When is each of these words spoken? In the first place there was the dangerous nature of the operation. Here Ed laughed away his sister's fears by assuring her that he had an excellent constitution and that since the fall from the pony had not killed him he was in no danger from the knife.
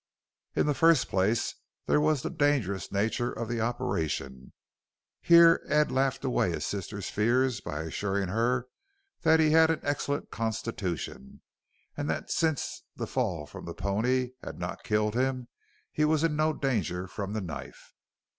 In 0.55 0.65
the 0.65 0.73
first 0.73 1.09
place 1.09 1.53
there 1.85 2.01
was 2.01 2.23
the 2.23 2.31
dangerous 2.31 2.91
nature 2.91 3.31
of 3.31 3.47
the 3.47 3.61
operation. 3.61 4.51
Here 5.21 5.63
Ed 5.69 5.91
laughed 5.91 6.25
away 6.25 6.53
his 6.53 6.65
sister's 6.65 7.11
fears 7.11 7.59
by 7.61 7.83
assuring 7.83 8.29
her 8.29 8.65
that 9.21 9.39
he 9.39 9.51
had 9.51 9.69
an 9.69 9.79
excellent 9.83 10.31
constitution 10.31 11.43
and 11.95 12.09
that 12.09 12.31
since 12.31 12.81
the 12.95 13.05
fall 13.05 13.45
from 13.45 13.65
the 13.65 13.75
pony 13.75 14.31
had 14.43 14.57
not 14.57 14.83
killed 14.83 15.13
him 15.13 15.49
he 15.91 16.03
was 16.03 16.23
in 16.23 16.35
no 16.35 16.51
danger 16.51 17.05
from 17.05 17.33
the 17.33 17.41
knife. 17.41 17.93